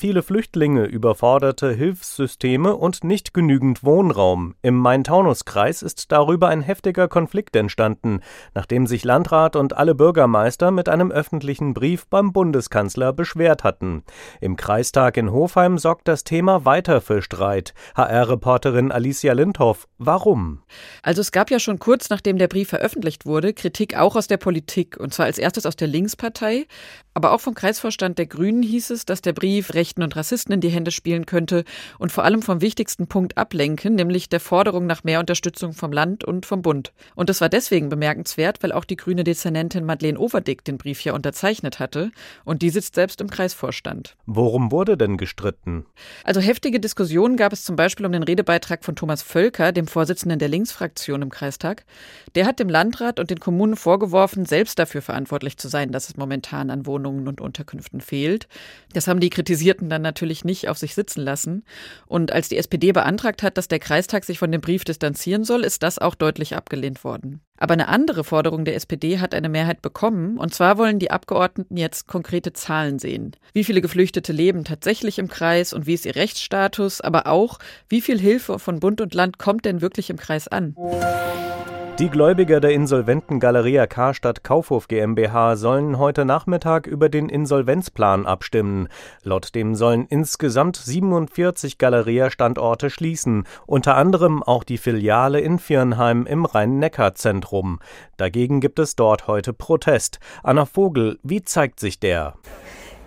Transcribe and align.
Viele 0.00 0.22
Flüchtlinge, 0.22 0.86
überforderte 0.86 1.72
Hilfssysteme 1.72 2.74
und 2.74 3.04
nicht 3.04 3.34
genügend 3.34 3.84
Wohnraum. 3.84 4.54
Im 4.62 4.78
Main-Taunus-Kreis 4.78 5.82
ist 5.82 6.10
darüber 6.10 6.48
ein 6.48 6.62
heftiger 6.62 7.06
Konflikt 7.06 7.54
entstanden, 7.54 8.20
nachdem 8.54 8.86
sich 8.86 9.04
Landrat 9.04 9.56
und 9.56 9.76
alle 9.76 9.94
Bürgermeister 9.94 10.70
mit 10.70 10.88
einem 10.88 11.10
öffentlichen 11.10 11.74
Brief 11.74 12.06
beim 12.06 12.32
Bundeskanzler 12.32 13.12
beschwert 13.12 13.62
hatten. 13.62 14.02
Im 14.40 14.56
Kreistag 14.56 15.18
in 15.18 15.32
Hofheim 15.32 15.76
sorgt 15.76 16.08
das 16.08 16.24
Thema 16.24 16.64
weiter 16.64 17.02
für 17.02 17.20
Streit. 17.20 17.74
HR-Reporterin 17.94 18.92
Alicia 18.92 19.34
Lindhoff, 19.34 19.86
warum? 19.98 20.62
Also 21.02 21.20
es 21.20 21.30
gab 21.30 21.50
ja 21.50 21.58
schon 21.58 21.78
kurz 21.78 22.08
nachdem 22.08 22.38
der 22.38 22.48
Brief 22.48 22.70
veröffentlicht 22.70 23.26
wurde, 23.26 23.52
Kritik 23.52 23.98
auch 23.98 24.16
aus 24.16 24.28
der 24.28 24.38
Politik, 24.38 24.96
und 24.98 25.12
zwar 25.12 25.26
als 25.26 25.36
erstes 25.36 25.66
aus 25.66 25.76
der 25.76 25.88
Linkspartei, 25.88 26.66
aber 27.14 27.32
auch 27.32 27.40
vom 27.40 27.54
Kreisvorstand 27.54 28.18
der 28.18 28.26
Grünen 28.26 28.62
hieß 28.62 28.90
es, 28.90 29.04
dass 29.04 29.20
der 29.20 29.32
Brief 29.32 29.74
Rechten 29.74 30.02
und 30.02 30.16
Rassisten 30.16 30.54
in 30.54 30.60
die 30.60 30.68
Hände 30.68 30.90
spielen 30.90 31.26
könnte 31.26 31.64
und 31.98 32.12
vor 32.12 32.24
allem 32.24 32.42
vom 32.42 32.60
wichtigsten 32.60 33.06
Punkt 33.08 33.36
ablenken, 33.36 33.94
nämlich 33.94 34.28
der 34.28 34.40
Forderung 34.40 34.86
nach 34.86 35.04
mehr 35.04 35.20
Unterstützung 35.20 35.72
vom 35.72 35.92
Land 35.92 36.24
und 36.24 36.46
vom 36.46 36.62
Bund. 36.62 36.92
Und 37.14 37.28
das 37.28 37.40
war 37.40 37.48
deswegen 37.48 37.88
bemerkenswert, 37.88 38.62
weil 38.62 38.72
auch 38.72 38.84
die 38.84 38.96
grüne 38.96 39.24
Dezernentin 39.24 39.84
Madeleine 39.84 40.18
Overdick 40.18 40.64
den 40.64 40.78
Brief 40.78 41.04
ja 41.04 41.12
unterzeichnet 41.12 41.78
hatte 41.78 42.12
und 42.44 42.62
die 42.62 42.70
sitzt 42.70 42.94
selbst 42.94 43.20
im 43.20 43.28
Kreisvorstand. 43.28 44.16
Worum 44.26 44.70
wurde 44.70 44.96
denn 44.96 45.16
gestritten? 45.16 45.86
Also 46.24 46.40
heftige 46.40 46.80
Diskussionen 46.80 47.36
gab 47.36 47.52
es 47.52 47.64
zum 47.64 47.76
Beispiel 47.76 48.06
um 48.06 48.12
den 48.12 48.22
Redebeitrag 48.22 48.84
von 48.84 48.96
Thomas 48.96 49.22
Völker, 49.22 49.72
dem 49.72 49.86
Vorsitzenden 49.86 50.38
der 50.38 50.48
Linksfraktion 50.48 51.22
im 51.22 51.30
Kreistag. 51.30 51.84
Der 52.34 52.46
hat 52.46 52.58
dem 52.60 52.68
Landrat 52.68 53.20
und 53.20 53.30
den 53.30 53.40
Kommunen 53.40 53.76
vorgeworfen, 53.76 54.46
selbst 54.46 54.78
dafür 54.78 55.02
verantwortlich 55.02 55.58
zu 55.58 55.68
sein, 55.68 55.92
dass 55.92 56.08
es 56.08 56.16
momentan 56.16 56.70
an 56.70 56.86
Wohnungen 56.86 57.09
Wohnungen 57.10 57.28
und 57.28 57.40
Unterkünften 57.40 58.00
fehlt. 58.00 58.48
Das 58.92 59.08
haben 59.08 59.20
die 59.20 59.30
Kritisierten 59.30 59.88
dann 59.88 60.02
natürlich 60.02 60.44
nicht 60.44 60.68
auf 60.68 60.78
sich 60.78 60.94
sitzen 60.94 61.22
lassen. 61.22 61.64
Und 62.06 62.32
als 62.32 62.48
die 62.48 62.56
SPD 62.56 62.92
beantragt 62.92 63.42
hat, 63.42 63.58
dass 63.58 63.68
der 63.68 63.78
Kreistag 63.78 64.24
sich 64.24 64.38
von 64.38 64.52
dem 64.52 64.60
Brief 64.60 64.84
distanzieren 64.84 65.44
soll, 65.44 65.64
ist 65.64 65.82
das 65.82 65.98
auch 65.98 66.14
deutlich 66.14 66.56
abgelehnt 66.56 67.04
worden. 67.04 67.40
Aber 67.56 67.74
eine 67.74 67.88
andere 67.88 68.24
Forderung 68.24 68.64
der 68.64 68.74
SPD 68.74 69.18
hat 69.18 69.34
eine 69.34 69.50
Mehrheit 69.50 69.82
bekommen, 69.82 70.38
und 70.38 70.54
zwar 70.54 70.78
wollen 70.78 70.98
die 70.98 71.10
Abgeordneten 71.10 71.76
jetzt 71.76 72.06
konkrete 72.06 72.54
Zahlen 72.54 72.98
sehen. 72.98 73.36
Wie 73.52 73.64
viele 73.64 73.82
Geflüchtete 73.82 74.32
leben 74.32 74.64
tatsächlich 74.64 75.18
im 75.18 75.28
Kreis 75.28 75.74
und 75.74 75.86
wie 75.86 75.94
ist 75.94 76.06
ihr 76.06 76.16
Rechtsstatus, 76.16 77.02
aber 77.02 77.26
auch, 77.26 77.58
wie 77.90 78.00
viel 78.00 78.18
Hilfe 78.18 78.58
von 78.58 78.80
Bund 78.80 79.02
und 79.02 79.12
Land 79.12 79.38
kommt 79.38 79.66
denn 79.66 79.82
wirklich 79.82 80.08
im 80.08 80.16
Kreis 80.16 80.48
an? 80.48 80.74
Die 82.00 82.08
Gläubiger 82.08 82.60
der 82.60 82.70
insolventen 82.70 83.40
Galeria 83.40 83.86
Karstadt 83.86 84.42
Kaufhof 84.42 84.88
GmbH 84.88 85.56
sollen 85.56 85.98
heute 85.98 86.24
Nachmittag 86.24 86.86
über 86.86 87.10
den 87.10 87.28
Insolvenzplan 87.28 88.24
abstimmen. 88.24 88.88
Laut 89.22 89.54
dem 89.54 89.74
sollen 89.74 90.06
insgesamt 90.08 90.76
47 90.76 91.76
Galeria-Standorte 91.76 92.88
schließen, 92.88 93.44
unter 93.66 93.98
anderem 93.98 94.42
auch 94.42 94.64
die 94.64 94.78
Filiale 94.78 95.40
in 95.40 95.58
Viernheim 95.58 96.24
im 96.24 96.46
Rhein-Neckar-Zentrum. 96.46 97.80
Dagegen 98.16 98.60
gibt 98.60 98.78
es 98.78 98.96
dort 98.96 99.26
heute 99.26 99.52
Protest. 99.52 100.20
Anna 100.42 100.64
Vogel, 100.64 101.18
wie 101.22 101.42
zeigt 101.42 101.80
sich 101.80 102.00
der? 102.00 102.32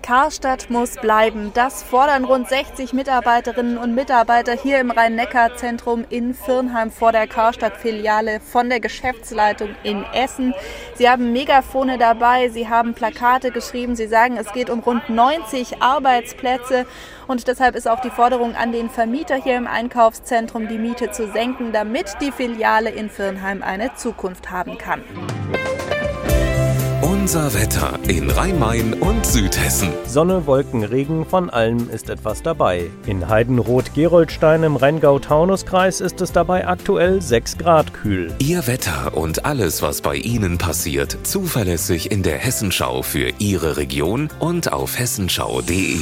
Karstadt 0.04 0.70
muss 0.70 0.98
bleiben. 0.98 1.52
Das 1.54 1.82
fordern 1.82 2.26
rund 2.26 2.50
60 2.50 2.92
Mitarbeiterinnen 2.92 3.78
und 3.78 3.96
Mitarbeiter 3.96 4.52
hier 4.52 4.82
im 4.82 4.92
Rhein-Neckar-Zentrum 4.92 6.06
in 6.10 6.34
Firnheim 6.34 6.92
vor 6.92 7.14
der 7.14 7.26
Karstadt-Filiale 7.26 8.42
von 8.42 8.70
der 8.70 8.82
Geschäftsleitung 8.82 9.70
in 9.84 10.04
Essen. 10.14 10.54
Sie 10.96 11.10
haben 11.10 11.32
Megafone 11.32 11.98
dabei, 11.98 12.50
sie 12.50 12.68
haben 12.68 12.94
Plakate 12.94 13.52
geschrieben, 13.52 13.96
sie 13.96 14.08
sagen, 14.08 14.36
es 14.36 14.52
geht 14.52 14.70
um 14.70 14.80
rund 14.82 15.10
90 15.10 15.82
Arbeitsplätze 15.82 16.86
und 17.28 17.48
deshalb 17.48 17.76
ist 17.76 17.88
auch 17.88 18.02
die 18.02 18.10
Forderung 18.10 18.56
an 18.56 18.74
den 18.74 18.90
Vermieter 18.90 19.42
hier 19.42 19.56
im 19.56 19.68
Einkaufszentrum, 19.68 20.68
die 20.68 20.78
Miete 20.78 21.12
zu 21.12 21.32
senken, 21.32 21.72
damit 21.72 22.18
die 22.20 22.34
Filiale 22.34 22.90
in 22.90 23.10
Firnheim 23.10 23.64
eine 23.64 23.96
Zukunft 23.96 24.52
haben 24.52 24.78
kann. 24.78 25.02
Unser 27.24 27.54
Wetter 27.54 27.98
in 28.10 28.30
Rhein-Main 28.30 28.96
und 28.96 29.26
Südhessen. 29.26 29.88
Sonne, 30.06 30.46
Wolken, 30.46 30.84
Regen, 30.84 31.26
von 31.26 31.50
allem 31.50 31.90
ist 31.90 32.10
etwas 32.10 32.44
dabei. 32.44 32.90
In 33.06 33.30
Heidenroth-Geroldstein 33.30 34.64
im 34.64 34.76
Rheingau-Taunus-Kreis 34.76 36.02
ist 36.02 36.20
es 36.20 36.34
dabei 36.34 36.68
aktuell 36.68 37.22
6 37.22 37.60
Grad 37.60 37.94
kühl. 37.94 38.34
Ihr 38.40 38.68
Wetter 38.68 39.16
und 39.16 39.46
alles, 39.46 39.82
was 39.82 40.02
bei 40.02 40.18
Ihnen 40.18 40.58
passiert, 40.58 41.18
zuverlässig 41.24 42.12
in 42.12 42.24
der 42.24 42.40
Hessenschau 42.40 43.04
für 43.04 43.32
Ihre 43.40 43.78
Region 43.78 44.28
und 44.40 44.74
auf 44.74 45.00
hessenschau.de. 45.00 45.96